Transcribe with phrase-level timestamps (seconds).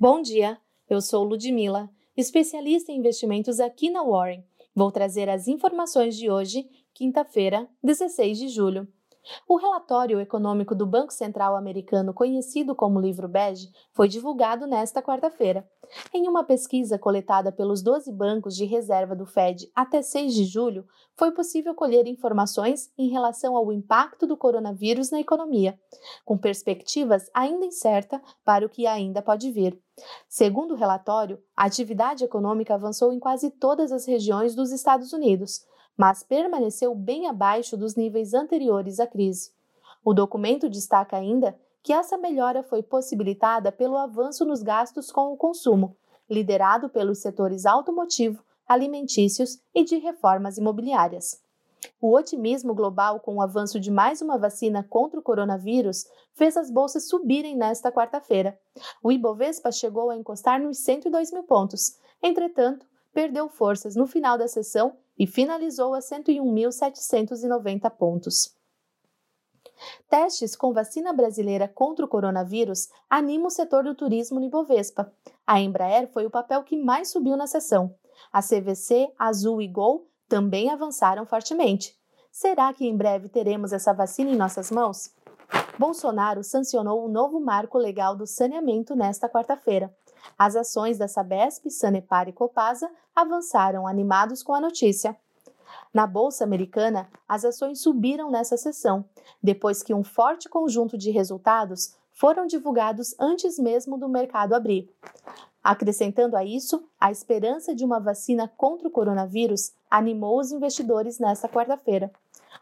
[0.00, 4.42] Bom dia, eu sou Ludmila, especialista em investimentos aqui na Warren.
[4.74, 8.88] Vou trazer as informações de hoje, quinta-feira, 16 de julho.
[9.46, 15.68] O relatório econômico do Banco Central Americano, conhecido como Livro Bege, foi divulgado nesta quarta-feira.
[16.14, 20.86] Em uma pesquisa coletada pelos 12 bancos de reserva do Fed até 6 de julho,
[21.16, 25.78] foi possível colher informações em relação ao impacto do coronavírus na economia,
[26.24, 29.78] com perspectivas ainda incertas para o que ainda pode vir.
[30.28, 35.66] Segundo o relatório, a atividade econômica avançou em quase todas as regiões dos Estados Unidos,
[35.96, 39.52] mas permaneceu bem abaixo dos níveis anteriores à crise.
[40.04, 45.36] O documento destaca ainda que essa melhora foi possibilitada pelo avanço nos gastos com o
[45.36, 45.96] consumo,
[46.28, 51.42] liderado pelos setores automotivo, alimentícios e de reformas imobiliárias.
[52.00, 56.70] O otimismo global com o avanço de mais uma vacina contra o coronavírus fez as
[56.70, 58.58] bolsas subirem nesta quarta-feira.
[59.02, 61.98] O Ibovespa chegou a encostar nos 102 mil pontos.
[62.22, 68.56] Entretanto, perdeu forças no final da sessão e finalizou a 101.790 pontos.
[70.08, 75.12] Testes com vacina brasileira contra o coronavírus animam o setor do turismo no Ibovespa.
[75.46, 77.94] A Embraer foi o papel que mais subiu na sessão.
[78.32, 81.94] A CVC, Azul e Gol também avançaram fortemente.
[82.32, 85.14] Será que em breve teremos essa vacina em nossas mãos?
[85.78, 89.94] Bolsonaro sancionou o novo marco legal do saneamento nesta quarta-feira.
[90.38, 95.16] As ações da Sabesp, Sanepar e Copasa avançaram animados com a notícia.
[95.92, 99.04] Na bolsa americana, as ações subiram nessa sessão,
[99.42, 104.92] depois que um forte conjunto de resultados foram divulgados antes mesmo do mercado abrir.
[105.62, 111.48] Acrescentando a isso, a esperança de uma vacina contra o coronavírus animou os investidores nesta
[111.48, 112.10] quarta-feira.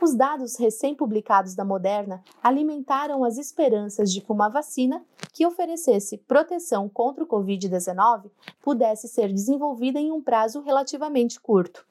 [0.00, 6.88] Os dados recém-publicados da Moderna alimentaram as esperanças de que uma vacina que oferecesse proteção
[6.88, 11.86] contra o Covid-19 pudesse ser desenvolvida em um prazo relativamente curto.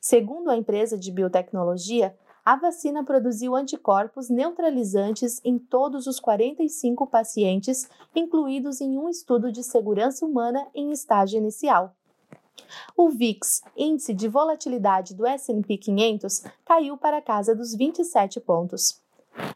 [0.00, 7.88] Segundo a empresa de biotecnologia, a vacina produziu anticorpos neutralizantes em todos os 45 pacientes
[8.14, 11.94] incluídos em um estudo de segurança humana em estágio inicial.
[12.96, 19.02] O VIX, índice de volatilidade do S&P 500, caiu para a casa dos 27 pontos.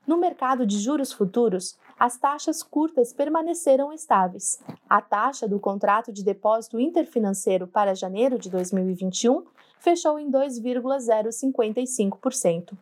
[0.06, 4.58] No mercado de juros futuros, as taxas curtas permaneceram estáveis.
[4.88, 9.44] A taxa do contrato de depósito interfinanceiro para janeiro de 2021
[9.78, 12.72] fechou em 2,055%.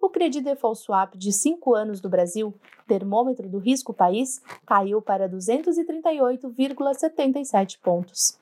[0.00, 2.54] O Credit Default Swap de 5 anos do Brasil,
[2.86, 8.36] termômetro do risco país, caiu para 238,77 pontos.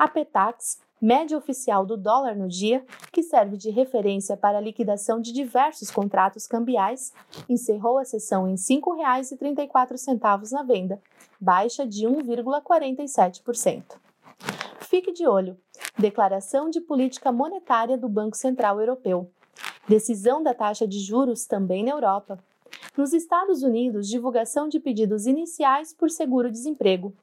[0.00, 5.20] A Petax, média oficial do dólar no dia, que serve de referência para a liquidação
[5.20, 7.12] de diversos contratos cambiais,
[7.46, 10.98] encerrou a sessão em R$ 5,34 na venda,
[11.38, 13.98] baixa de 1,47%.
[14.78, 15.58] Fique de olho.
[15.98, 19.30] Declaração de política monetária do Banco Central Europeu.
[19.86, 22.42] Decisão da taxa de juros também na Europa.
[22.96, 27.14] Nos Estados Unidos, divulgação de pedidos iniciais por seguro-desemprego.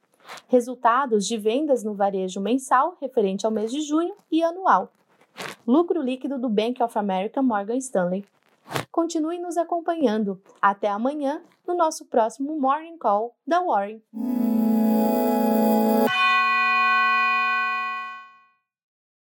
[0.48, 4.92] Resultados de vendas no varejo mensal referente ao mês de junho e anual.
[5.66, 8.24] Lucro líquido do Bank of America Morgan Stanley.
[8.90, 10.40] Continue nos acompanhando.
[10.60, 14.02] Até amanhã no nosso próximo Morning Call da Warren.